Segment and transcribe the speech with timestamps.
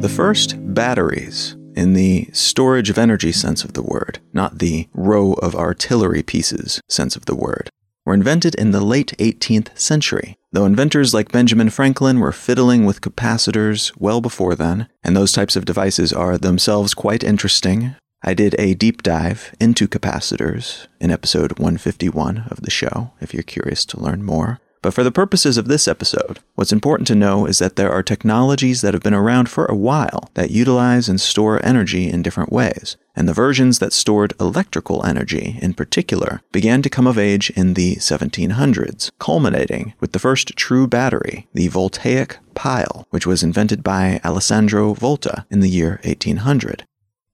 [0.00, 5.34] The first batteries, in the storage of energy sense of the word, not the row
[5.34, 7.68] of artillery pieces sense of the word,
[8.06, 13.00] were invented in the late 18th century, though inventors like Benjamin Franklin were fiddling with
[13.00, 17.94] capacitors well before then, and those types of devices are themselves quite interesting.
[18.22, 23.42] I did a deep dive into capacitors in episode 151 of the show, if you're
[23.42, 24.60] curious to learn more.
[24.82, 28.02] But for the purposes of this episode, what's important to know is that there are
[28.02, 32.50] technologies that have been around for a while that utilize and store energy in different
[32.50, 32.96] ways.
[33.14, 37.74] And the versions that stored electrical energy, in particular, began to come of age in
[37.74, 44.20] the 1700s, culminating with the first true battery, the voltaic pile, which was invented by
[44.24, 46.84] Alessandro Volta in the year 1800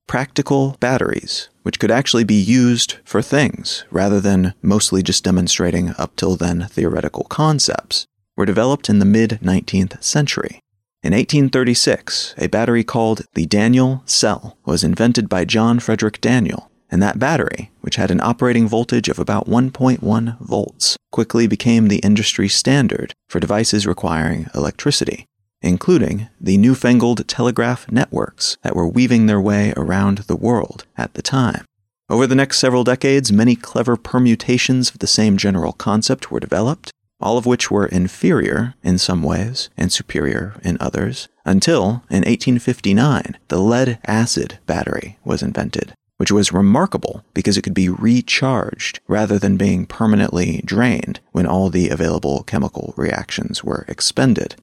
[0.07, 6.15] practical batteries, which could actually be used for things rather than mostly just demonstrating up
[6.15, 10.61] till then theoretical concepts, were developed in the mid 19th century.
[11.03, 17.03] In 1836, a battery called the Daniell cell was invented by John Frederic Daniell, and
[17.03, 22.49] that battery, which had an operating voltage of about 1.1 volts, quickly became the industry
[22.49, 25.27] standard for devices requiring electricity
[25.67, 31.23] including the newfangled telegraph networks that were weaving their way around the world at the
[31.23, 31.65] time.
[32.09, 36.93] Over the next several decades, many clever permutations of the same general concept were developed,
[37.21, 43.37] all of which were inferior in some ways and superior in others, until in 1859
[43.49, 49.39] the lead acid battery was invented, which was remarkable because it could be recharged rather
[49.39, 54.55] than being permanently drained when all the available chemical reactions were expended.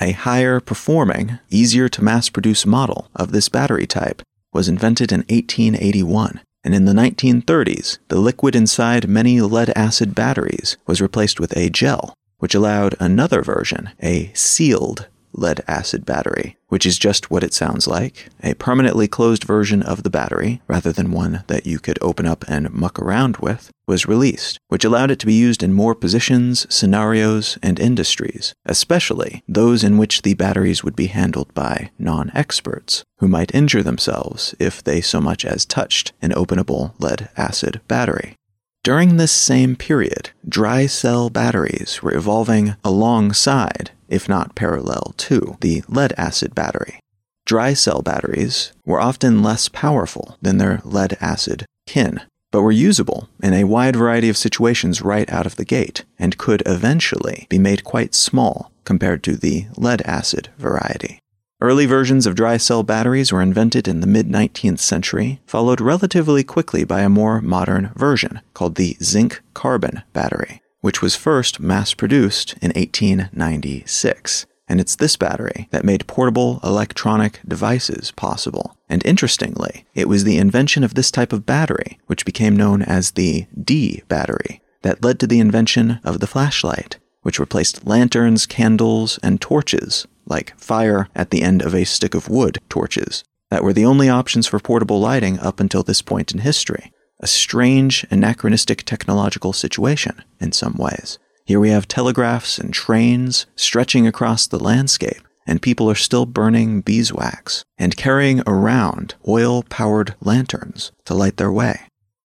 [0.00, 5.20] A higher performing, easier to mass produce model of this battery type was invented in
[5.20, 11.56] 1881, and in the 1930s, the liquid inside many lead acid batteries was replaced with
[11.56, 17.44] a gel, which allowed another version, a sealed lead acid battery, which is just what
[17.44, 21.78] it sounds like a permanently closed version of the battery, rather than one that you
[21.78, 25.62] could open up and muck around with, was released, which allowed it to be used
[25.62, 31.52] in more positions, scenarios, and industries, especially those in which the batteries would be handled
[31.54, 36.94] by non experts, who might injure themselves if they so much as touched an openable
[36.98, 38.34] lead acid battery.
[38.82, 45.82] During this same period, dry cell batteries were evolving alongside if not parallel to, the
[45.88, 47.00] lead acid battery.
[47.44, 53.28] Dry cell batteries were often less powerful than their lead acid kin, but were usable
[53.42, 57.58] in a wide variety of situations right out of the gate, and could eventually be
[57.58, 61.20] made quite small compared to the lead acid variety.
[61.60, 66.44] Early versions of dry cell batteries were invented in the mid 19th century, followed relatively
[66.44, 71.94] quickly by a more modern version called the zinc carbon battery which was first mass
[71.94, 74.46] produced in 1896.
[74.68, 78.76] And it's this battery that made portable electronic devices possible.
[78.88, 83.12] And interestingly, it was the invention of this type of battery, which became known as
[83.12, 89.18] the D battery, that led to the invention of the flashlight, which replaced lanterns, candles,
[89.22, 93.72] and torches, like fire at the end of a stick of wood torches, that were
[93.72, 98.84] the only options for portable lighting up until this point in history a strange, anachronistic
[98.84, 101.18] technological situation in some ways.
[101.44, 106.80] Here we have telegraphs and trains stretching across the landscape, and people are still burning
[106.80, 111.82] beeswax and carrying around oil powered lanterns to light their way.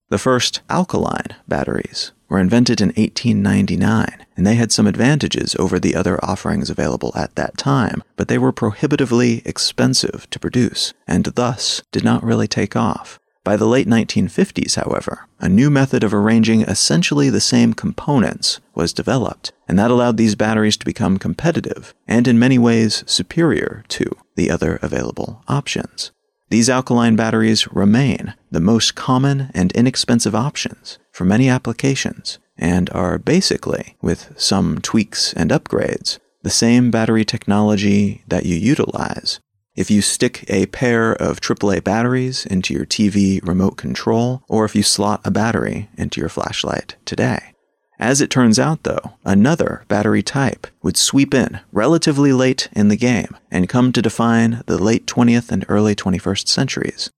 [0.10, 5.96] The first alkaline batteries were invented in 1899, and they had some advantages over the
[5.96, 11.82] other offerings available at that time, but they were prohibitively expensive to produce, and thus
[11.94, 13.21] did not really take off.
[13.44, 18.94] By the late 1950s, however, a new method of arranging essentially the same components was
[18.94, 24.16] developed, and that allowed these batteries to become competitive and in many ways superior to
[24.36, 26.12] the other available options.
[26.50, 33.18] These alkaline batteries remain the most common and inexpensive options for many applications and are
[33.18, 39.40] basically, with some tweaks and upgrades, the same battery technology that you utilize
[39.76, 44.76] if you stick a pair of AAA batteries into your TV remote control, or if
[44.76, 47.54] you slot a battery into your flashlight today.
[48.00, 52.98] As it turns out, though, another battery type would sweep in relatively late in the
[52.98, 57.12] game and come to define the late 20th and early 21st centuries.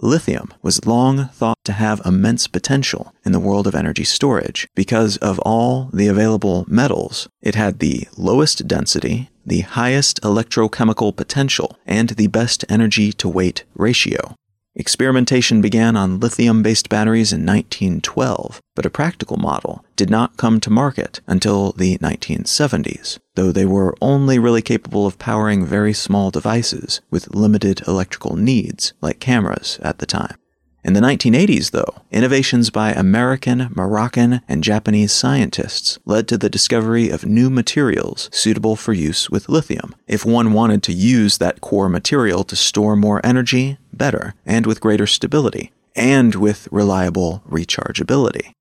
[0.00, 5.16] Lithium was long thought to have immense potential in the world of energy storage because
[5.16, 7.28] of all the available metals.
[7.42, 13.64] It had the lowest density, the highest electrochemical potential, and the best energy to weight
[13.74, 14.36] ratio.
[14.80, 20.60] Experimentation began on lithium based batteries in 1912, but a practical model did not come
[20.60, 26.30] to market until the 1970s, though they were only really capable of powering very small
[26.30, 30.36] devices with limited electrical needs, like cameras, at the time.
[30.84, 37.10] In the 1980s, though, innovations by American, Moroccan, and Japanese scientists led to the discovery
[37.10, 39.96] of new materials suitable for use with lithium.
[40.06, 44.80] If one wanted to use that core material to store more energy, better, and with
[44.80, 48.52] greater stability, and with reliable rechargeability.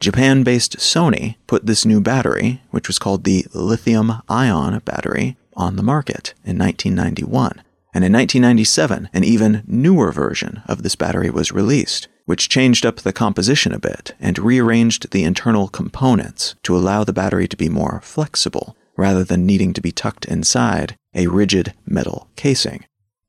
[0.00, 5.76] Japan based Sony put this new battery, which was called the lithium ion battery, on
[5.76, 7.62] the market in 1991
[7.96, 12.96] and in 1997, an even newer version of this battery was released, which changed up
[12.96, 17.70] the composition a bit and rearranged the internal components to allow the battery to be
[17.70, 22.84] more flexible, rather than needing to be tucked inside a rigid metal casing.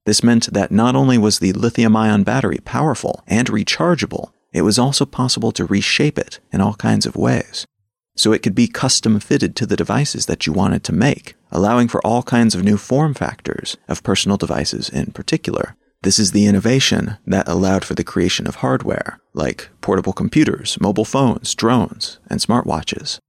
[0.08, 4.80] This meant that not only was the lithium ion battery powerful and rechargeable, it was
[4.80, 7.68] also possible to reshape it in all kinds of ways
[8.16, 11.90] so it could be custom fitted to the devices that you wanted to make, allowing
[11.90, 15.76] for all kinds of new form factors of personal devices in particular.
[16.04, 21.04] This is the innovation that allowed for the creation of hardware, like portable computers, mobile
[21.04, 23.20] phones, drones, and smartwatches.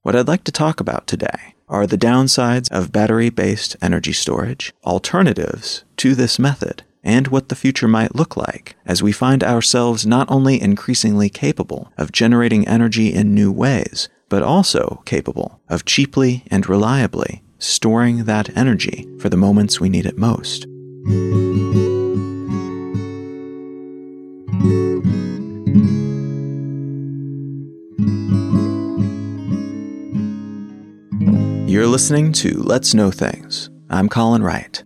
[0.00, 4.72] What I'd like to talk about today are the downsides of battery based energy storage,
[4.84, 10.06] alternatives to this method, and what the future might look like as we find ourselves
[10.06, 16.44] not only increasingly capable of generating energy in new ways, but also capable of cheaply
[16.50, 20.66] and reliably storing that energy for the moments we need it most.
[31.72, 33.70] You're listening to Let's Know Things.
[33.88, 34.84] I'm Colin Wright.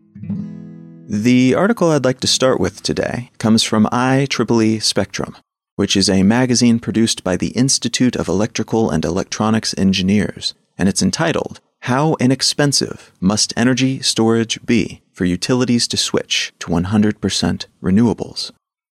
[1.08, 5.36] The article I'd like to start with today comes from IEEE Spectrum,
[5.74, 11.02] which is a magazine produced by the Institute of Electrical and Electronics Engineers, and it's
[11.02, 18.52] entitled How Inexpensive Must Energy Storage Be for Utilities to Switch to 100% Renewables?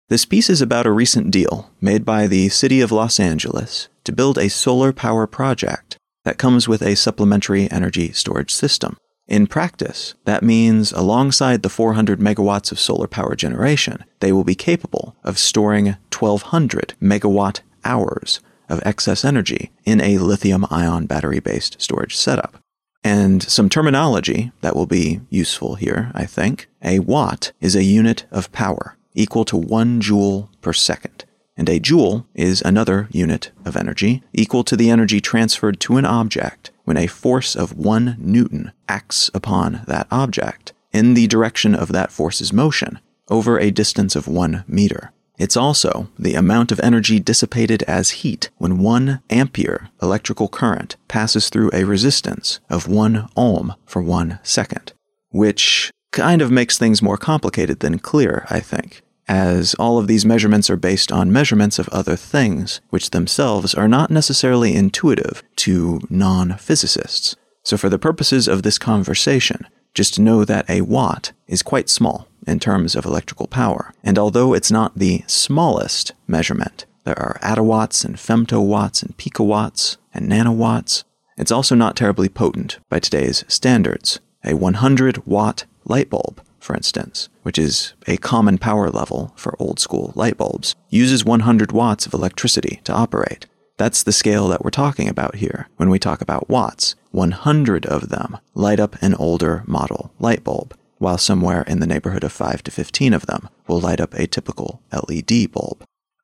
[0.09, 4.11] This piece is about a recent deal made by the City of Los Angeles to
[4.11, 8.97] build a solar power project that comes with a supplementary energy storage system.
[9.27, 14.55] In practice, that means alongside the 400 megawatts of solar power generation, they will be
[14.55, 21.81] capable of storing 1200 megawatt hours of excess energy in a lithium ion battery based
[21.81, 22.57] storage setup.
[23.03, 26.67] And some terminology that will be useful here, I think.
[26.81, 31.25] A watt is a unit of power equal to one joule per second.
[31.55, 36.05] And a joule is another unit of energy equal to the energy transferred to an
[36.05, 41.91] object when a force of one newton acts upon that object in the direction of
[41.91, 45.11] that force's motion over a distance of one meter.
[45.37, 51.49] It's also the amount of energy dissipated as heat when one ampere electrical current passes
[51.49, 54.93] through a resistance of one ohm for one second,
[55.29, 60.25] which kind of makes things more complicated than clear, I think as all of these
[60.25, 66.01] measurements are based on measurements of other things, which themselves are not necessarily intuitive to
[66.09, 67.35] non physicists.
[67.63, 72.27] So, for the purposes of this conversation, just know that a watt is quite small
[72.45, 78.03] in terms of electrical power, and although it's not the smallest measurement, there are attowatts
[78.03, 81.03] and femtowatts and picowatts and nanowatts.
[81.37, 84.19] It's also not terribly potent by today's standards.
[84.43, 89.79] A 100 watt light bulb for instance, which is a common power level for old
[89.79, 93.45] school light bulbs, uses 100 watts of electricity to operate.
[93.77, 96.95] That's the scale that we're talking about here when we talk about watts.
[97.11, 102.23] 100 of them light up an older model light bulb, while somewhere in the neighborhood
[102.23, 105.83] of 5 to 15 of them will light up a typical LED bulb.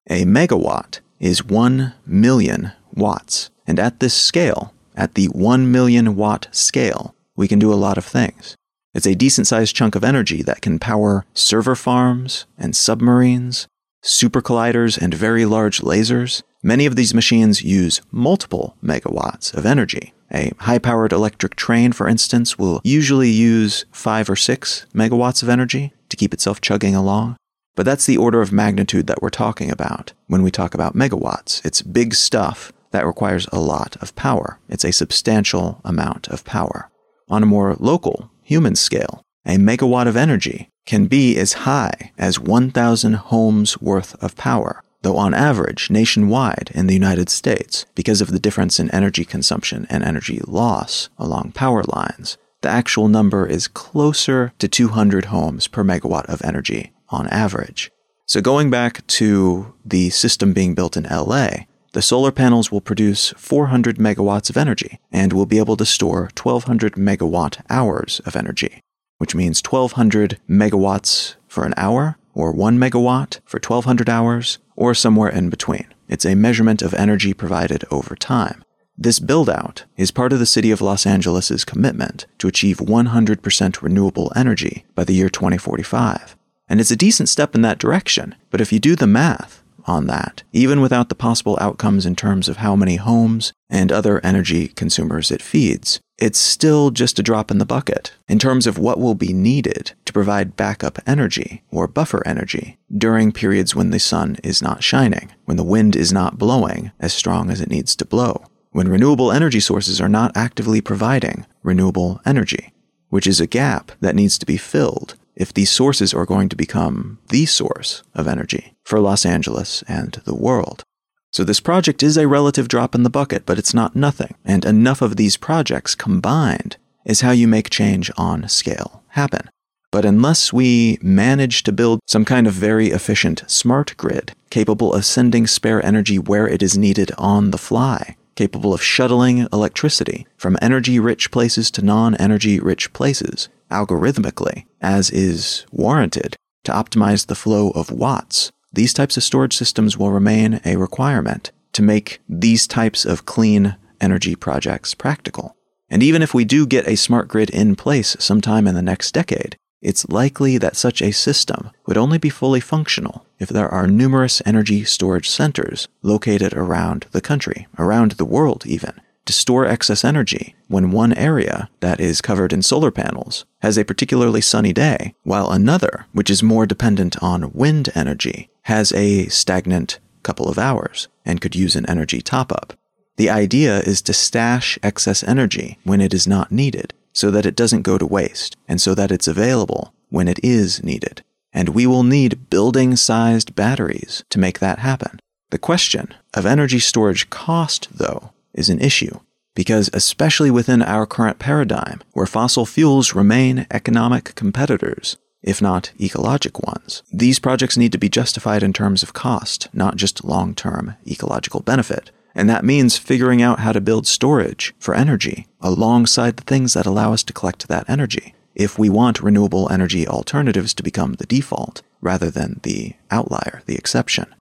[0.09, 6.47] A megawatt is 1 million watts, and at this scale, at the 1 million watt
[6.51, 8.55] scale, we can do a lot of things.
[8.93, 13.67] It's a decent sized chunk of energy that can power server farms and submarines,
[14.01, 16.41] super colliders, and very large lasers.
[16.63, 20.13] Many of these machines use multiple megawatts of energy.
[20.33, 25.49] A high powered electric train, for instance, will usually use 5 or 6 megawatts of
[25.49, 27.37] energy to keep itself chugging along.
[27.75, 31.63] But that's the order of magnitude that we're talking about when we talk about megawatts.
[31.63, 34.59] It's big stuff that requires a lot of power.
[34.67, 36.89] It's a substantial amount of power.
[37.29, 42.39] On a more local human scale, a megawatt of energy can be as high as
[42.39, 48.31] 1,000 homes worth of power, though on average, nationwide in the United States, because of
[48.31, 53.67] the difference in energy consumption and energy loss along power lines, the actual number is
[53.67, 57.91] closer to 200 homes per megawatt of energy on average.
[58.25, 61.49] So going back to the system being built in LA,
[61.93, 66.29] the solar panels will produce 400 megawatts of energy and will be able to store
[66.37, 68.81] 1200 megawatt hours of energy,
[69.17, 75.29] which means 1200 megawatts for an hour or 1 megawatt for 1200 hours or somewhere
[75.29, 75.87] in between.
[76.07, 78.63] It's a measurement of energy provided over time.
[78.97, 83.81] This build out is part of the city of Los Angeles' commitment to achieve 100%
[83.81, 86.35] renewable energy by the year 2045.
[86.67, 90.07] And it's a decent step in that direction, but if you do the math on
[90.07, 94.69] that, even without the possible outcomes in terms of how many homes and other energy
[94.69, 98.13] consumers it feeds, it's still just a drop in the bucket.
[98.27, 103.31] In terms of what will be needed to provide backup energy or buffer energy during
[103.31, 107.49] periods when the sun is not shining, when the wind is not blowing as strong
[107.49, 112.71] as it needs to blow when renewable energy sources are not actively providing renewable energy,
[113.09, 116.55] which is a gap that needs to be filled if these sources are going to
[116.55, 120.83] become the source of energy for Los Angeles and the world.
[121.31, 124.65] So this project is a relative drop in the bucket, but it's not nothing, and
[124.65, 129.49] enough of these projects combined is how you make change on scale happen.
[129.91, 135.05] But unless we manage to build some kind of very efficient smart grid capable of
[135.05, 140.57] sending spare energy where it is needed on the fly, capable of shuttling electricity from
[140.61, 147.35] energy rich places to non energy rich places algorithmically, as is warranted, to optimize the
[147.35, 148.51] flow of watts.
[148.73, 153.75] These types of storage systems will remain a requirement to make these types of clean
[154.01, 155.55] energy projects practical.
[155.89, 159.11] And even if we do get a smart grid in place sometime in the next
[159.11, 163.87] decade, it's likely that such a system would only be fully functional if there are
[163.87, 168.99] numerous energy storage centers located around the country, around the world even,
[169.29, 173.85] to store excess energy when one area that is covered in solar panels has a
[173.85, 179.99] particularly sunny day, while another, which is more dependent on wind energy, has a stagnant
[180.23, 182.73] couple of hours and could use an energy top up.
[183.17, 187.55] The idea is to stash excess energy when it is not needed so that it
[187.55, 191.23] doesn't go to waste and so that it's available when it is needed.
[191.53, 195.19] And we will need building sized batteries to make that happen.
[195.51, 199.19] The question of energy storage cost, though, is an issue
[199.55, 206.65] because, especially within our current paradigm, where fossil fuels remain economic competitors, if not ecologic
[206.65, 210.95] ones, these projects need to be justified in terms of cost, not just long term
[211.07, 212.11] ecological benefit.
[212.35, 216.85] And that means figuring out how to build storage for energy alongside the things that
[216.85, 221.25] allow us to collect that energy if we want renewable energy alternatives to become the
[221.25, 224.35] default rather than the outlier, the exception.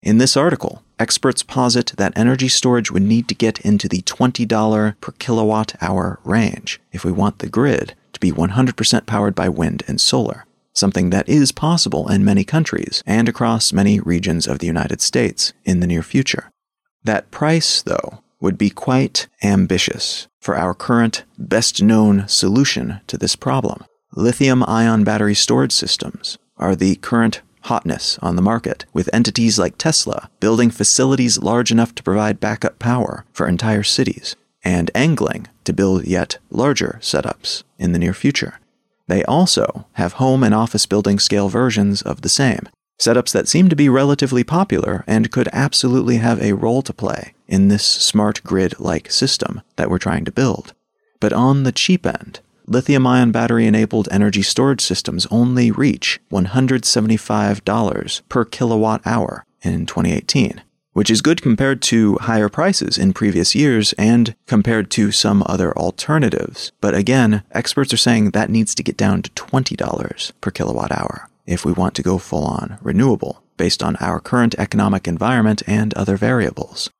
[0.00, 5.00] In this article, experts posit that energy storage would need to get into the $20
[5.00, 9.82] per kilowatt hour range if we want the grid to be 100% powered by wind
[9.86, 14.66] and solar, something that is possible in many countries and across many regions of the
[14.66, 16.50] United States in the near future.
[17.02, 23.36] That price, though, would be quite ambitious for our current best known solution to this
[23.36, 23.84] problem.
[24.14, 29.78] Lithium ion battery storage systems are the current hotness on the market, with entities like
[29.78, 35.72] Tesla building facilities large enough to provide backup power for entire cities, and angling to
[35.72, 38.60] build yet larger setups in the near future.
[39.06, 42.68] They also have home and office building scale versions of the same,
[42.98, 47.34] setups that seem to be relatively popular and could absolutely have a role to play
[47.46, 50.72] in this smart grid like system that we're trying to build.
[51.20, 58.22] But on the cheap end, lithium ion battery enabled energy storage systems only reach $175
[58.28, 63.92] per kilowatt hour in 2018, which is good compared to higher prices in previous years
[63.94, 66.72] and compared to some other alternatives.
[66.80, 71.28] But again, experts are saying that needs to get down to $20 per kilowatt hour
[71.46, 75.94] if we want to go full on renewable based on our current economic environment and
[75.94, 76.90] other variables.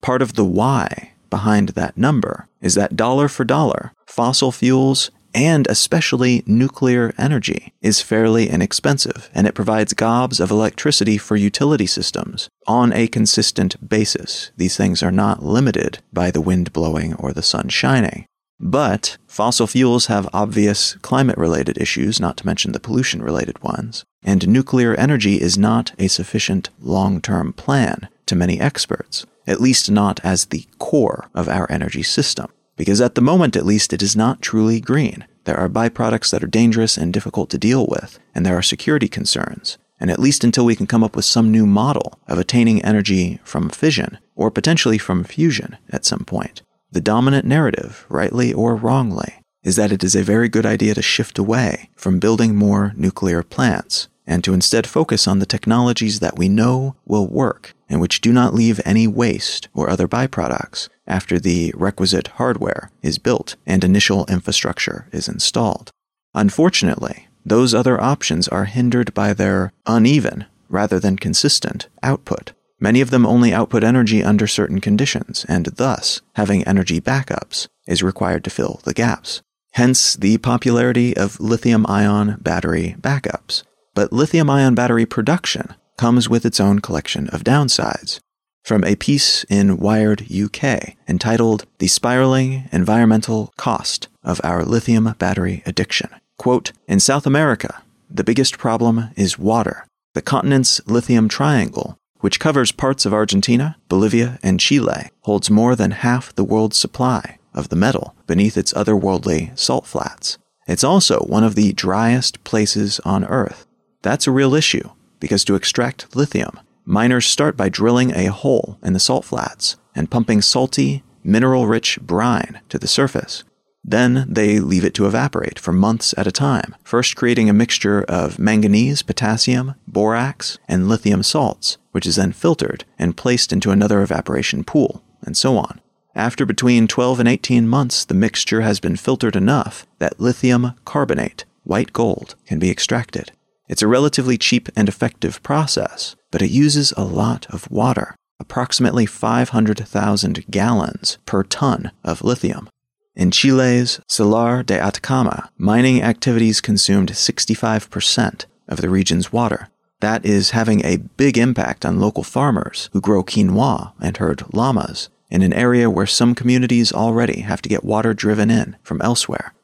[0.00, 5.66] Part of the why behind that number is that dollar for dollar, fossil fuels and
[5.66, 12.50] especially nuclear energy is fairly inexpensive and it provides gobs of electricity for utility systems
[12.66, 14.50] on a consistent basis.
[14.58, 18.26] These things are not limited by the wind blowing or the sun shining.
[18.60, 24.04] But fossil fuels have obvious climate related issues, not to mention the pollution related ones,
[24.22, 29.90] and nuclear energy is not a sufficient long term plan to many experts, at least
[29.90, 34.02] not as the core of our energy system, because at the moment at least it
[34.02, 35.26] is not truly green.
[35.44, 39.08] There are byproducts that are dangerous and difficult to deal with, and there are security
[39.08, 39.78] concerns.
[39.98, 43.38] And at least until we can come up with some new model of attaining energy
[43.44, 49.34] from fission, or potentially from fusion at some point, the dominant narrative, rightly or wrongly,
[49.62, 53.42] is that it is a very good idea to shift away from building more nuclear
[53.42, 58.20] plants and to instead focus on the technologies that we know will work and which
[58.20, 63.84] do not leave any waste or other byproducts after the requisite hardware is built and
[63.84, 65.90] initial infrastructure is installed.
[66.34, 72.52] Unfortunately, those other options are hindered by their uneven, rather than consistent, output.
[72.80, 78.02] Many of them only output energy under certain conditions, and thus, having energy backups is
[78.02, 79.42] required to fill the gaps.
[79.72, 83.64] Hence the popularity of lithium ion battery backups.
[83.94, 88.20] But lithium ion battery production comes with its own collection of downsides.
[88.64, 95.62] From a piece in Wired UK entitled The Spiraling Environmental Cost of Our Lithium Battery
[95.66, 96.10] Addiction.
[96.38, 99.86] Quote, in South America, the biggest problem is water.
[100.14, 105.90] The continent's lithium triangle, which covers parts of Argentina, Bolivia, and Chile, holds more than
[105.90, 110.38] half the world's supply of the metal beneath its otherworldly salt flats.
[110.68, 113.66] It's also one of the driest places on Earth.
[114.02, 114.88] That's a real issue,
[115.22, 120.10] because to extract lithium, miners start by drilling a hole in the salt flats and
[120.10, 123.44] pumping salty, mineral rich brine to the surface.
[123.84, 128.02] Then they leave it to evaporate for months at a time, first creating a mixture
[128.08, 134.02] of manganese, potassium, borax, and lithium salts, which is then filtered and placed into another
[134.02, 135.80] evaporation pool, and so on.
[136.16, 141.44] After between 12 and 18 months, the mixture has been filtered enough that lithium carbonate,
[141.62, 143.30] white gold, can be extracted.
[143.72, 149.06] It's a relatively cheap and effective process, but it uses a lot of water, approximately
[149.06, 152.68] 500,000 gallons per ton of lithium.
[153.16, 159.70] In Chile's Salar de Atacama, mining activities consumed 65% of the region's water.
[160.00, 165.08] That is having a big impact on local farmers who grow quinoa and herd llamas
[165.30, 169.54] in an area where some communities already have to get water driven in from elsewhere.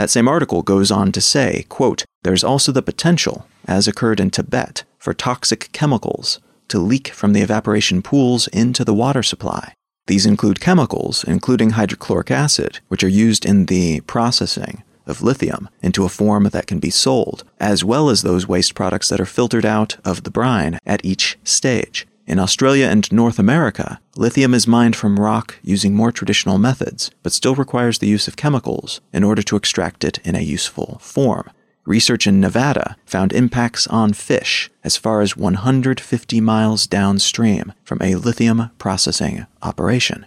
[0.00, 4.30] That same article goes on to say, quote, There's also the potential, as occurred in
[4.30, 9.74] Tibet, for toxic chemicals to leak from the evaporation pools into the water supply.
[10.06, 16.06] These include chemicals, including hydrochloric acid, which are used in the processing of lithium into
[16.06, 19.66] a form that can be sold, as well as those waste products that are filtered
[19.66, 22.06] out of the brine at each stage.
[22.30, 27.32] In Australia and North America, lithium is mined from rock using more traditional methods, but
[27.32, 31.50] still requires the use of chemicals in order to extract it in a useful form.
[31.84, 38.14] Research in Nevada found impacts on fish as far as 150 miles downstream from a
[38.14, 40.24] lithium processing operation.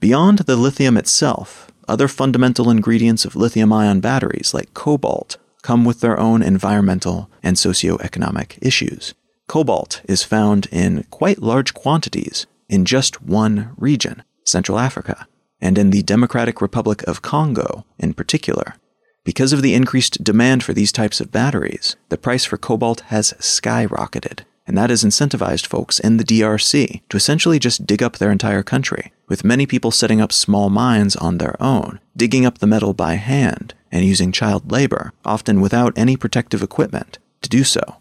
[0.00, 6.00] Beyond the lithium itself, other fundamental ingredients of lithium ion batteries, like cobalt, come with
[6.00, 9.12] their own environmental and socioeconomic issues.
[9.46, 15.28] Cobalt is found in quite large quantities in just one region, Central Africa,
[15.60, 18.74] and in the Democratic Republic of Congo in particular.
[19.24, 23.32] Because of the increased demand for these types of batteries, the price for cobalt has
[23.34, 28.30] skyrocketed, and that has incentivized folks in the DRC to essentially just dig up their
[28.30, 32.66] entire country, with many people setting up small mines on their own, digging up the
[32.66, 37.96] metal by hand, and using child labor, often without any protective equipment, to do so.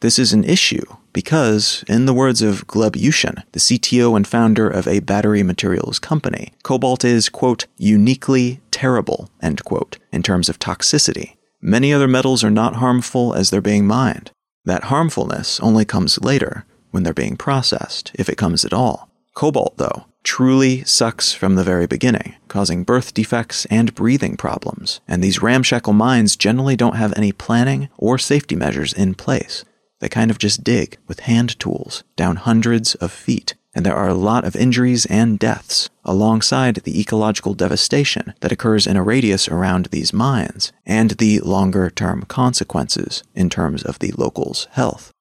[0.00, 4.68] This is an issue because, in the words of Gleb Yushin, the CTO and founder
[4.68, 10.60] of a battery materials company, cobalt is, quote, uniquely terrible, end quote, in terms of
[10.60, 11.34] toxicity.
[11.60, 14.30] Many other metals are not harmful as they're being mined.
[14.64, 19.10] That harmfulness only comes later, when they're being processed, if it comes at all.
[19.34, 25.24] Cobalt, though, truly sucks from the very beginning, causing birth defects and breathing problems, and
[25.24, 29.64] these ramshackle mines generally don't have any planning or safety measures in place.
[30.00, 34.08] They kind of just dig with hand tools down hundreds of feet, and there are
[34.08, 39.48] a lot of injuries and deaths alongside the ecological devastation that occurs in a radius
[39.48, 45.12] around these mines and the longer term consequences in terms of the locals' health.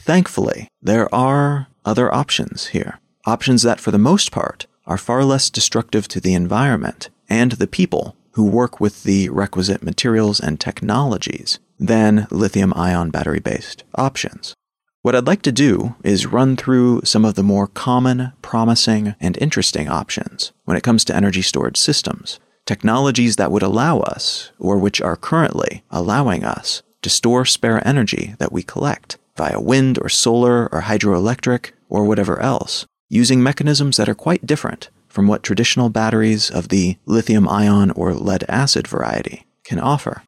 [0.00, 3.00] Thankfully, there are other options here.
[3.26, 7.66] Options that, for the most part, are far less destructive to the environment and the
[7.66, 14.54] people who work with the requisite materials and technologies than lithium ion battery based options.
[15.02, 19.36] What I'd like to do is run through some of the more common, promising, and
[19.38, 24.76] interesting options when it comes to energy storage systems, technologies that would allow us, or
[24.76, 30.10] which are currently allowing us, to store spare energy that we collect via wind or
[30.10, 35.88] solar or hydroelectric or whatever else, using mechanisms that are quite different from what traditional
[35.88, 40.22] batteries of the lithium ion or lead acid variety can offer.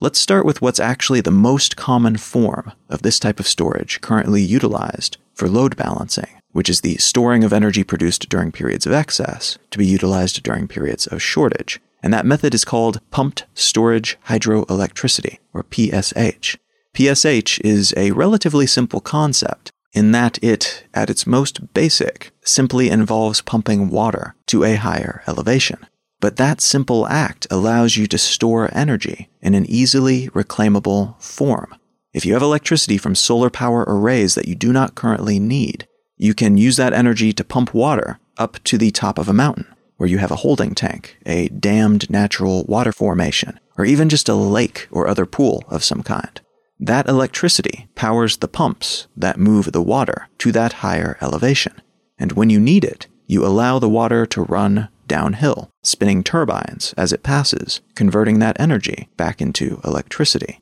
[0.00, 4.40] Let's start with what's actually the most common form of this type of storage currently
[4.40, 9.58] utilized for load balancing, which is the storing of energy produced during periods of excess
[9.72, 11.80] to be utilized during periods of shortage.
[12.00, 16.56] And that method is called pumped storage hydroelectricity, or PSH.
[16.94, 23.40] PSH is a relatively simple concept in that it, at its most basic, simply involves
[23.40, 25.84] pumping water to a higher elevation.
[26.20, 31.74] But that simple act allows you to store energy in an easily reclaimable form.
[32.12, 36.34] If you have electricity from solar power arrays that you do not currently need, you
[36.34, 40.08] can use that energy to pump water up to the top of a mountain where
[40.08, 44.88] you have a holding tank, a dammed natural water formation, or even just a lake
[44.90, 46.40] or other pool of some kind.
[46.80, 51.74] That electricity powers the pumps that move the water to that higher elevation.
[52.18, 57.12] And when you need it, you allow the water to run downhill, spinning turbines as
[57.12, 60.60] it passes, converting that energy back into electricity.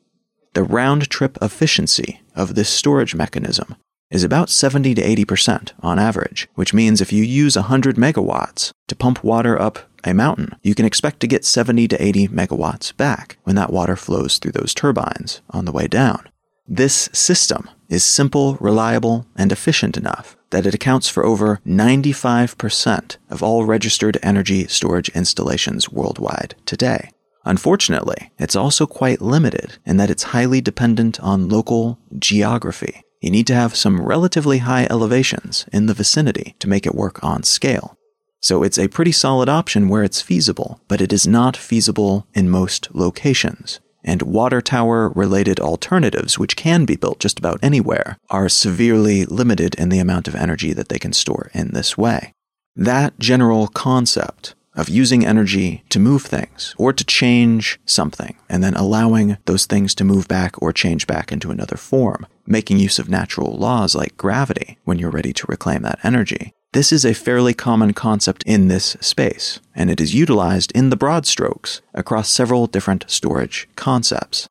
[0.53, 3.75] The round trip efficiency of this storage mechanism
[4.09, 8.95] is about 70 to 80% on average, which means if you use 100 megawatts to
[8.95, 13.37] pump water up a mountain, you can expect to get 70 to 80 megawatts back
[13.43, 16.29] when that water flows through those turbines on the way down.
[16.65, 23.43] This system is simple, reliable, and efficient enough that it accounts for over 95% of
[23.43, 27.11] all registered energy storage installations worldwide today.
[27.45, 33.01] Unfortunately, it's also quite limited in that it's highly dependent on local geography.
[33.21, 37.23] You need to have some relatively high elevations in the vicinity to make it work
[37.23, 37.97] on scale.
[38.41, 42.49] So it's a pretty solid option where it's feasible, but it is not feasible in
[42.49, 43.79] most locations.
[44.07, 49.75] And water tower related alternatives, which can be built just about anywhere, are severely limited
[49.75, 52.31] in the amount of energy that they can store in this way.
[52.73, 58.75] That general concept of using energy to move things or to change something and then
[58.75, 63.09] allowing those things to move back or change back into another form, making use of
[63.09, 67.53] natural laws like gravity when you're ready to reclaim that energy, this is a fairly
[67.53, 72.67] common concept in this space, and it is utilized in the broad strokes across several
[72.67, 74.47] different storage concepts.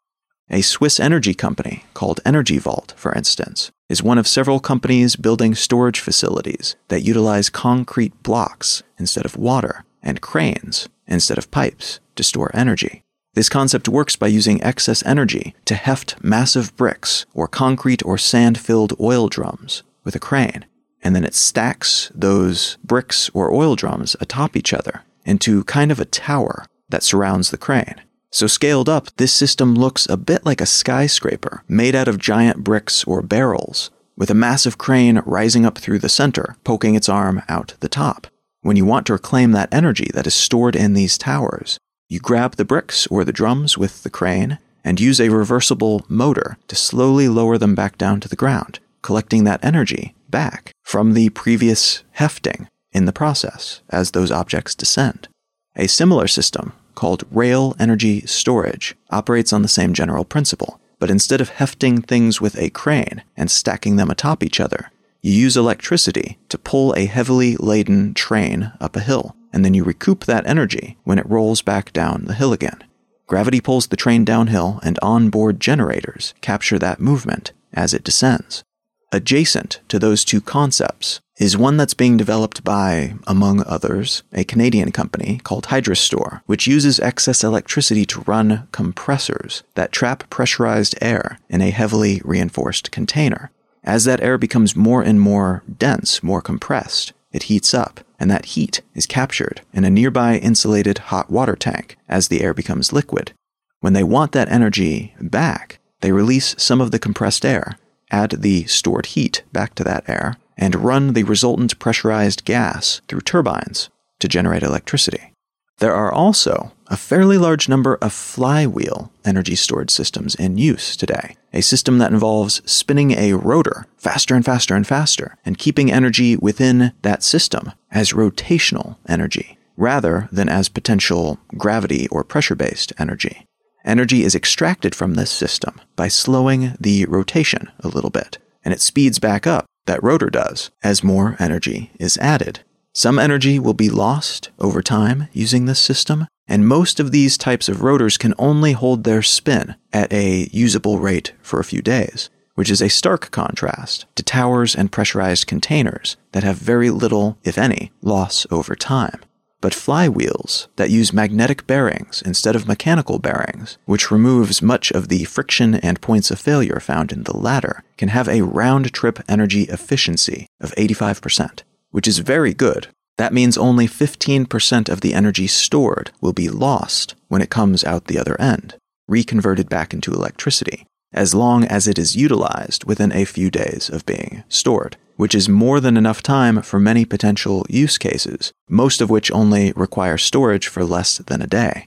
[0.50, 5.54] A Swiss energy company called Energy Vault, for instance, is one of several companies building
[5.54, 12.24] storage facilities that utilize concrete blocks instead of water and cranes instead of pipes to
[12.24, 13.02] store energy.
[13.34, 18.58] This concept works by using excess energy to heft massive bricks or concrete or sand
[18.58, 20.64] filled oil drums with a crane
[21.02, 26.00] and then it stacks those bricks or oil drums atop each other into kind of
[26.00, 28.00] a tower that surrounds the crane.
[28.30, 32.64] So, scaled up, this system looks a bit like a skyscraper made out of giant
[32.64, 37.42] bricks or barrels, with a massive crane rising up through the center, poking its arm
[37.48, 38.26] out the top.
[38.62, 41.78] When you want to reclaim that energy that is stored in these towers,
[42.08, 46.58] you grab the bricks or the drums with the crane and use a reversible motor
[46.68, 51.30] to slowly lower them back down to the ground, collecting that energy back from the
[51.30, 55.28] previous hefting in the process as those objects descend.
[55.76, 61.40] A similar system, called rail energy storage, operates on the same general principle, but instead
[61.40, 66.38] of hefting things with a crane and stacking them atop each other, you use electricity
[66.48, 70.96] to pull a heavily laden train up a hill, and then you recoup that energy
[71.04, 72.82] when it rolls back down the hill again.
[73.26, 78.64] Gravity pulls the train downhill, and onboard generators capture that movement as it descends
[79.12, 84.90] adjacent to those two concepts is one that's being developed by, among others, a Canadian
[84.90, 91.60] company called Hydrostor, which uses excess electricity to run compressors that trap pressurized air in
[91.60, 93.50] a heavily reinforced container.
[93.84, 98.46] As that air becomes more and more dense, more compressed, it heats up, and that
[98.46, 103.32] heat is captured in a nearby insulated hot water tank as the air becomes liquid.
[103.80, 107.76] When they want that energy back, they release some of the compressed air
[108.10, 113.20] add the stored heat back to that air, and run the resultant pressurized gas through
[113.20, 115.32] turbines to generate electricity.
[115.78, 121.36] There are also a fairly large number of flywheel energy storage systems in use today,
[121.52, 126.36] a system that involves spinning a rotor faster and faster and faster and keeping energy
[126.36, 133.46] within that system as rotational energy rather than as potential gravity or pressure based energy.
[133.86, 138.80] Energy is extracted from this system by slowing the rotation a little bit, and it
[138.80, 142.60] speeds back up, that rotor does, as more energy is added.
[142.92, 147.68] Some energy will be lost over time using this system, and most of these types
[147.68, 152.28] of rotors can only hold their spin at a usable rate for a few days,
[152.56, 157.56] which is a stark contrast to towers and pressurized containers that have very little, if
[157.56, 159.20] any, loss over time.
[159.60, 165.24] But flywheels that use magnetic bearings instead of mechanical bearings, which removes much of the
[165.24, 169.62] friction and points of failure found in the latter, can have a round trip energy
[169.62, 172.88] efficiency of 85%, which is very good.
[173.16, 178.06] That means only 15% of the energy stored will be lost when it comes out
[178.06, 178.76] the other end,
[179.08, 184.04] reconverted back into electricity, as long as it is utilized within a few days of
[184.04, 189.10] being stored, which is more than enough time for many potential use cases, most of
[189.10, 191.84] which only require storage for less than a day.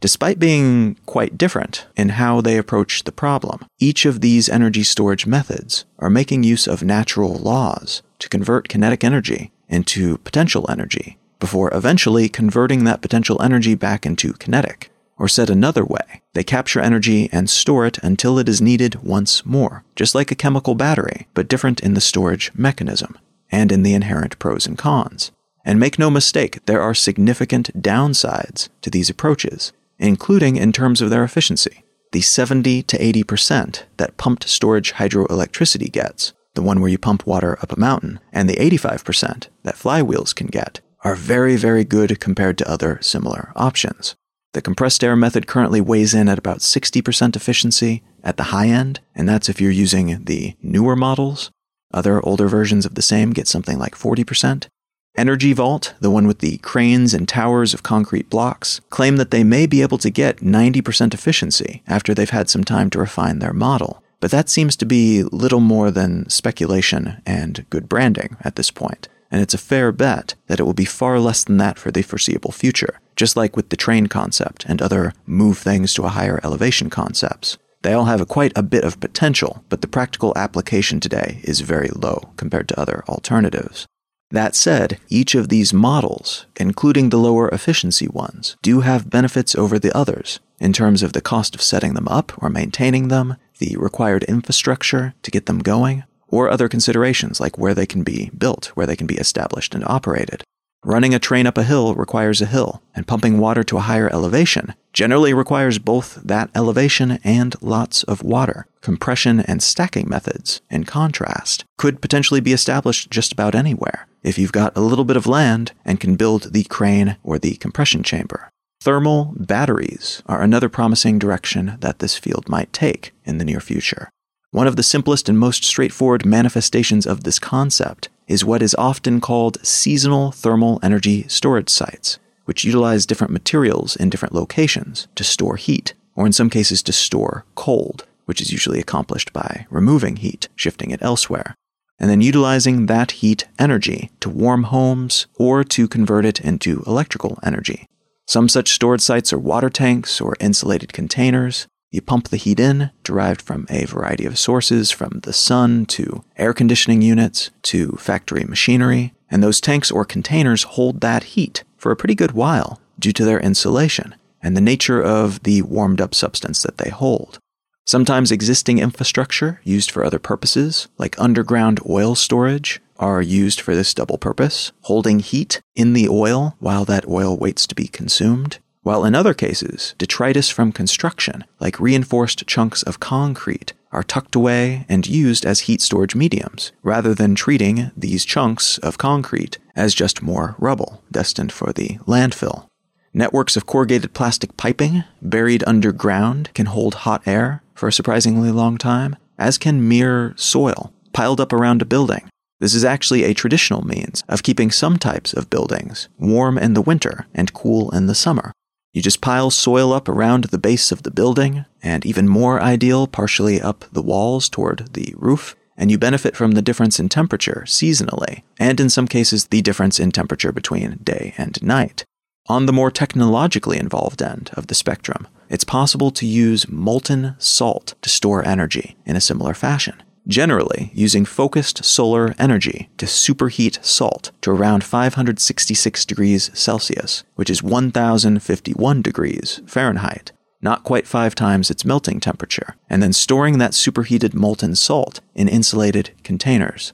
[0.00, 5.26] Despite being quite different in how they approach the problem, each of these energy storage
[5.26, 11.72] methods are making use of natural laws to convert kinetic energy into potential energy before
[11.72, 14.90] eventually converting that potential energy back into kinetic.
[15.16, 19.46] Or said another way, they capture energy and store it until it is needed once
[19.46, 23.16] more, just like a chemical battery, but different in the storage mechanism
[23.50, 25.30] and in the inherent pros and cons.
[25.64, 31.10] And make no mistake, there are significant downsides to these approaches, including in terms of
[31.10, 31.84] their efficiency.
[32.12, 37.58] The 70 to 80% that pumped storage hydroelectricity gets, the one where you pump water
[37.62, 42.58] up a mountain, and the 85% that flywheels can get, are very, very good compared
[42.58, 44.16] to other similar options.
[44.54, 49.00] The compressed air method currently weighs in at about 60% efficiency at the high end,
[49.12, 51.50] and that's if you're using the newer models.
[51.92, 54.68] Other older versions of the same get something like 40%.
[55.16, 59.42] Energy Vault, the one with the cranes and towers of concrete blocks, claim that they
[59.42, 63.52] may be able to get 90% efficiency after they've had some time to refine their
[63.52, 64.04] model.
[64.20, 69.08] But that seems to be little more than speculation and good branding at this point
[69.34, 72.02] and it's a fair bet that it will be far less than that for the
[72.02, 76.38] foreseeable future, just like with the train concept and other move things to a higher
[76.44, 77.58] elevation concepts.
[77.82, 81.62] They all have a quite a bit of potential, but the practical application today is
[81.62, 83.88] very low compared to other alternatives.
[84.30, 89.80] That said, each of these models, including the lower efficiency ones, do have benefits over
[89.80, 93.76] the others in terms of the cost of setting them up or maintaining them, the
[93.78, 98.66] required infrastructure to get them going, or other considerations like where they can be built,
[98.74, 100.42] where they can be established and operated.
[100.84, 104.12] Running a train up a hill requires a hill, and pumping water to a higher
[104.12, 108.66] elevation generally requires both that elevation and lots of water.
[108.82, 114.52] Compression and stacking methods, in contrast, could potentially be established just about anywhere if you've
[114.52, 118.50] got a little bit of land and can build the crane or the compression chamber.
[118.82, 124.10] Thermal batteries are another promising direction that this field might take in the near future.
[124.54, 129.20] One of the simplest and most straightforward manifestations of this concept is what is often
[129.20, 135.56] called seasonal thermal energy storage sites, which utilize different materials in different locations to store
[135.56, 140.46] heat, or in some cases to store cold, which is usually accomplished by removing heat,
[140.54, 141.56] shifting it elsewhere,
[141.98, 147.40] and then utilizing that heat energy to warm homes or to convert it into electrical
[147.42, 147.88] energy.
[148.28, 152.90] Some such storage sites are water tanks or insulated containers, you pump the heat in,
[153.04, 158.44] derived from a variety of sources, from the sun to air conditioning units to factory
[158.44, 163.12] machinery, and those tanks or containers hold that heat for a pretty good while due
[163.12, 167.38] to their insulation and the nature of the warmed up substance that they hold.
[167.86, 173.94] Sometimes existing infrastructure used for other purposes, like underground oil storage, are used for this
[173.94, 179.04] double purpose, holding heat in the oil while that oil waits to be consumed while
[179.04, 185.06] in other cases, detritus from construction, like reinforced chunks of concrete, are tucked away and
[185.06, 190.54] used as heat storage mediums, rather than treating these chunks of concrete as just more
[190.58, 192.68] rubble destined for the landfill.
[193.14, 198.76] Networks of corrugated plastic piping buried underground can hold hot air for a surprisingly long
[198.76, 202.28] time, as can mere soil piled up around a building.
[202.60, 206.82] This is actually a traditional means of keeping some types of buildings warm in the
[206.82, 208.52] winter and cool in the summer.
[208.94, 213.08] You just pile soil up around the base of the building, and even more ideal,
[213.08, 217.64] partially up the walls toward the roof, and you benefit from the difference in temperature
[217.66, 222.04] seasonally, and in some cases, the difference in temperature between day and night.
[222.46, 227.94] On the more technologically involved end of the spectrum, it's possible to use molten salt
[228.00, 234.30] to store energy in a similar fashion generally using focused solar energy to superheat salt
[234.40, 240.32] to around 566 degrees Celsius, which is 1051 degrees Fahrenheit,
[240.62, 245.48] not quite five times its melting temperature, and then storing that superheated molten salt in
[245.48, 246.92] insulated containers.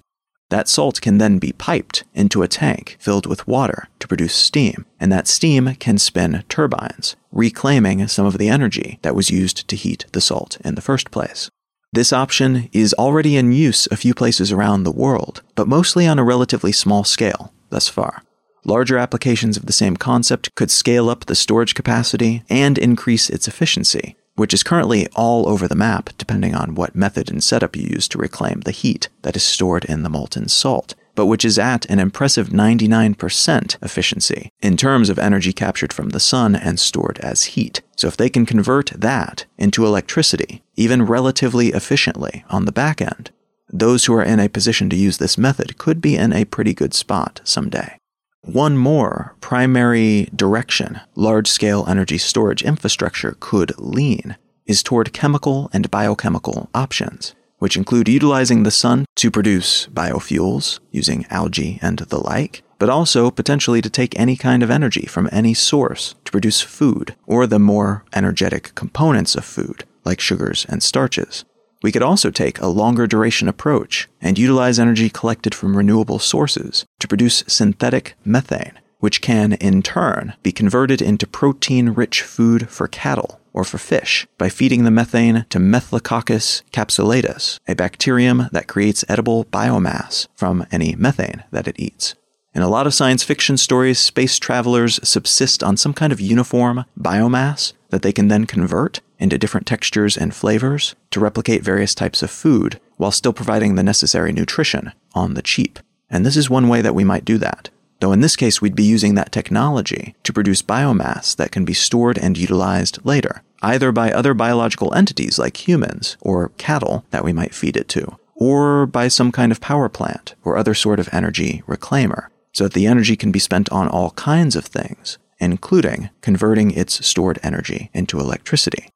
[0.50, 4.84] That salt can then be piped into a tank filled with water to produce steam,
[4.98, 9.76] and that steam can spin turbines, reclaiming some of the energy that was used to
[9.76, 11.48] heat the salt in the first place.
[11.92, 16.20] This option is already in use a few places around the world, but mostly on
[16.20, 18.22] a relatively small scale thus far.
[18.64, 23.48] Larger applications of the same concept could scale up the storage capacity and increase its
[23.48, 27.88] efficiency, which is currently all over the map depending on what method and setup you
[27.90, 31.58] use to reclaim the heat that is stored in the molten salt, but which is
[31.58, 37.18] at an impressive 99% efficiency in terms of energy captured from the sun and stored
[37.18, 37.82] as heat.
[37.94, 43.32] So if they can convert that into electricity, even relatively efficiently on the back end,
[43.68, 46.72] those who are in a position to use this method could be in a pretty
[46.72, 47.98] good spot someday.
[48.40, 55.90] One more primary direction large scale energy storage infrastructure could lean is toward chemical and
[55.90, 62.62] biochemical options, which include utilizing the sun to produce biofuels using algae and the like,
[62.78, 67.14] but also potentially to take any kind of energy from any source to produce food
[67.26, 71.44] or the more energetic components of food, like sugars and starches.
[71.82, 76.86] We could also take a longer duration approach and utilize energy collected from renewable sources
[76.98, 82.88] to produce synthetic methane, which can, in turn, be converted into protein rich food for
[82.88, 89.04] cattle or for fish by feeding the methane to Methylococcus capsulatus, a bacterium that creates
[89.08, 92.14] edible biomass from any methane that it eats.
[92.52, 96.84] In a lot of science fiction stories, space travelers subsist on some kind of uniform
[96.98, 102.22] biomass that they can then convert into different textures and flavors to replicate various types
[102.22, 105.78] of food while still providing the necessary nutrition on the cheap.
[106.08, 107.70] And this is one way that we might do that.
[108.00, 111.74] Though in this case, we'd be using that technology to produce biomass that can be
[111.74, 117.32] stored and utilized later, either by other biological entities like humans or cattle that we
[117.32, 121.10] might feed it to, or by some kind of power plant or other sort of
[121.12, 126.08] energy reclaimer, so that the energy can be spent on all kinds of things, including
[126.22, 128.88] converting its stored energy into electricity.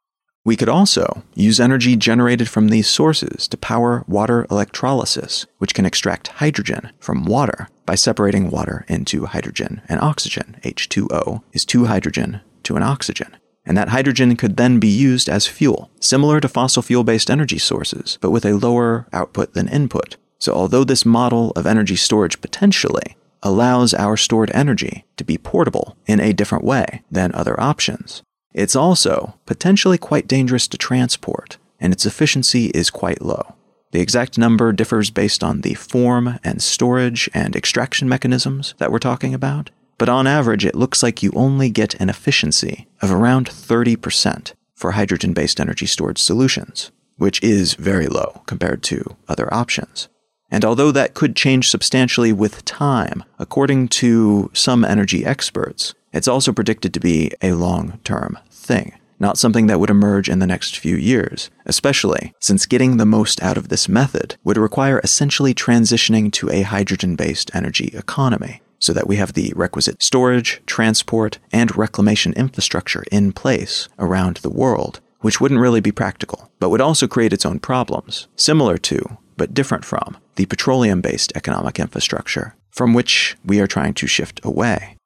[0.47, 5.87] We could also use energy generated from these sources to power water electrolysis, which can
[5.87, 10.59] extract hydrogen from water by separating water into hydrogen and oxygen.
[10.63, 13.35] H2O is two hydrogen to an oxygen.
[13.65, 17.59] And that hydrogen could then be used as fuel, similar to fossil fuel based energy
[17.59, 20.19] sources, but with a lower output than input.
[20.39, 25.97] So, although this model of energy storage potentially allows our stored energy to be portable
[26.07, 28.23] in a different way than other options,
[28.55, 33.55] it's also potentially quite dangerous to transport, and its efficiency is quite low.
[33.91, 38.99] The exact number differs based on the form and storage and extraction mechanisms that we're
[38.99, 43.49] talking about, but on average, it looks like you only get an efficiency of around
[43.49, 50.09] 30% for hydrogen based energy storage solutions, which is very low compared to other options.
[50.51, 56.53] And although that could change substantially with time, according to some energy experts, it's also
[56.53, 60.79] predicted to be a long term thing, not something that would emerge in the next
[60.79, 66.33] few years, especially since getting the most out of this method would require essentially transitioning
[66.33, 71.77] to a hydrogen based energy economy so that we have the requisite storage, transport, and
[71.77, 77.09] reclamation infrastructure in place around the world, which wouldn't really be practical, but would also
[77.09, 82.95] create its own problems, similar to, but different from, the petroleum based economic infrastructure, from
[82.95, 84.97] which we are trying to shift away.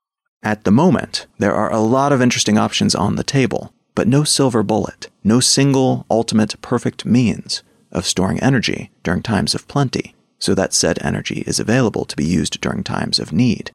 [0.43, 4.23] At the moment, there are a lot of interesting options on the table, but no
[4.23, 10.55] silver bullet, no single ultimate perfect means of storing energy during times of plenty, so
[10.55, 13.73] that said energy is available to be used during times of need.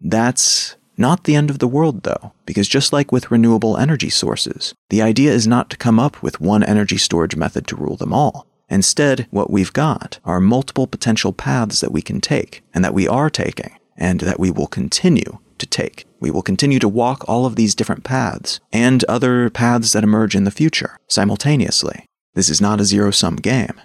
[0.00, 4.74] That's not the end of the world, though, because just like with renewable energy sources,
[4.88, 8.12] the idea is not to come up with one energy storage method to rule them
[8.12, 8.46] all.
[8.68, 13.06] Instead, what we've got are multiple potential paths that we can take, and that we
[13.06, 16.06] are taking, and that we will continue to take.
[16.18, 20.34] We will continue to walk all of these different paths and other paths that emerge
[20.34, 22.04] in the future simultaneously.
[22.34, 23.80] This is not a zero sum game.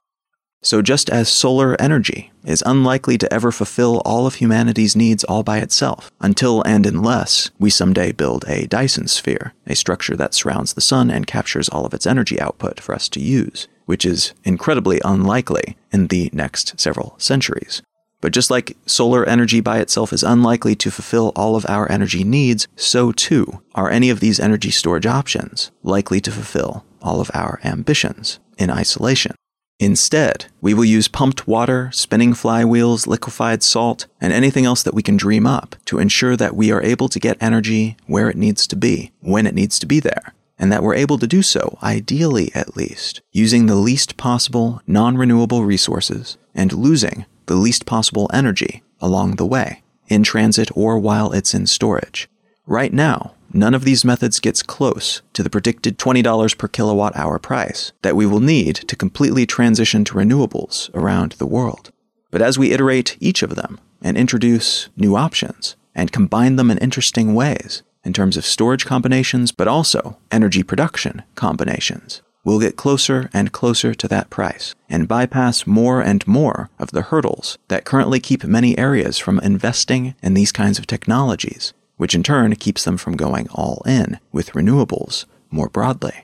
[0.65, 5.43] So, just as solar energy is unlikely to ever fulfill all of humanity's needs all
[5.43, 10.73] by itself, until and unless we someday build a Dyson sphere, a structure that surrounds
[10.73, 14.33] the sun and captures all of its energy output for us to use, which is
[14.43, 17.83] incredibly unlikely in the next several centuries.
[18.25, 22.23] But just like solar energy by itself is unlikely to fulfill all of our energy
[22.23, 27.29] needs, so too are any of these energy storage options likely to fulfill all of
[27.35, 29.35] our ambitions in isolation.
[29.79, 35.03] Instead, we will use pumped water, spinning flywheels, liquefied salt, and anything else that we
[35.03, 38.65] can dream up to ensure that we are able to get energy where it needs
[38.65, 41.77] to be, when it needs to be there, and that we're able to do so,
[41.83, 48.29] ideally at least, using the least possible non renewable resources and losing the least possible
[48.33, 52.29] energy along the way, in transit or while it's in storage.
[52.65, 57.39] Right now, none of these methods gets close to the predicted $20 per kilowatt hour
[57.39, 61.91] price that we will need to completely transition to renewables around the world.
[62.31, 66.77] But as we iterate each of them and introduce new options and combine them in
[66.79, 73.29] interesting ways in terms of storage combinations, but also energy production combinations, we'll get closer
[73.33, 78.21] and closer to that price and bypass more and more of the hurdles that currently
[78.21, 82.95] keep many areas from investing in these kinds of technologies, which in turn keeps them
[82.95, 86.23] from going all in with renewables more broadly.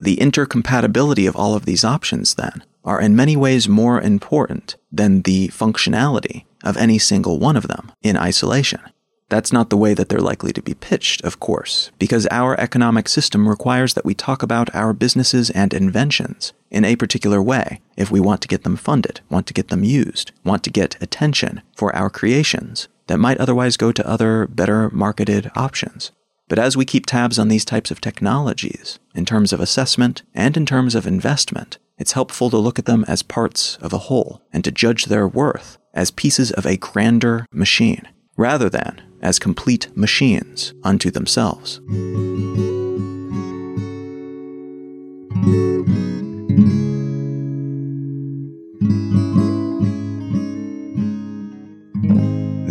[0.00, 5.22] The intercompatibility of all of these options, then, are in many ways more important than
[5.22, 8.80] the functionality of any single one of them in isolation.
[9.28, 13.08] That's not the way that they're likely to be pitched, of course, because our economic
[13.08, 18.10] system requires that we talk about our businesses and inventions in a particular way if
[18.10, 21.62] we want to get them funded, want to get them used, want to get attention
[21.74, 26.12] for our creations that might otherwise go to other, better marketed options.
[26.48, 30.56] But as we keep tabs on these types of technologies, in terms of assessment and
[30.56, 34.42] in terms of investment, it's helpful to look at them as parts of a whole
[34.52, 38.06] and to judge their worth as pieces of a grander machine,
[38.36, 41.80] rather than as complete machines unto themselves.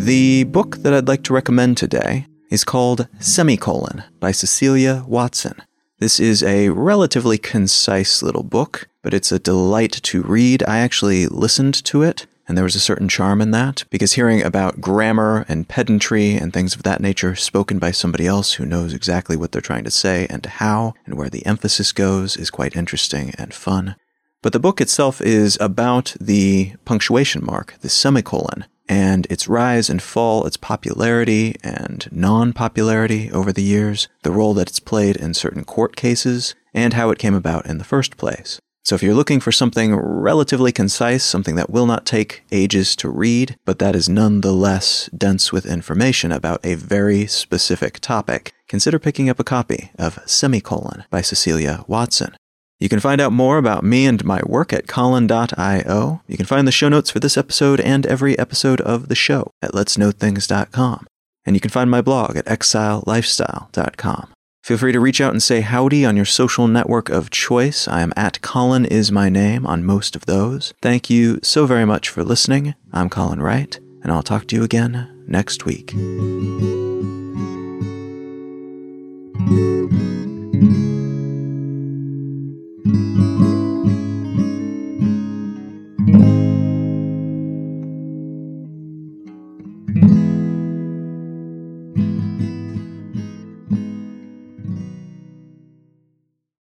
[0.05, 5.61] The book that I'd like to recommend today is called Semicolon by Cecilia Watson.
[5.97, 10.63] This is a relatively concise little book, but it's a delight to read.
[10.67, 14.43] I actually listened to it and there was a certain charm in that, because hearing
[14.43, 18.93] about grammar and pedantry and things of that nature spoken by somebody else who knows
[18.93, 22.75] exactly what they're trying to say and how and where the emphasis goes is quite
[22.75, 23.95] interesting and fun.
[24.41, 30.01] But the book itself is about the punctuation mark, the semicolon, and its rise and
[30.01, 35.33] fall, its popularity and non popularity over the years, the role that it's played in
[35.33, 38.59] certain court cases, and how it came about in the first place.
[38.85, 43.09] So if you're looking for something relatively concise, something that will not take ages to
[43.09, 49.27] read, but that is nonetheless dense with information about a very specific topic, consider picking
[49.27, 52.35] up a copy of Semicolon by Cecilia Watson.
[52.79, 56.21] You can find out more about me and my work at colin.io.
[56.27, 59.49] You can find the show notes for this episode and every episode of the show
[59.63, 61.07] at letsknowthings.com.
[61.43, 64.34] And you can find my blog at exilelifestyle.com.
[64.65, 67.87] Feel free to reach out and say howdy on your social network of choice.
[67.87, 70.73] I am at Colin is my name on most of those.
[70.81, 72.73] Thank you so very much for listening.
[72.91, 75.91] I'm Colin Wright, and I'll talk to you again next week.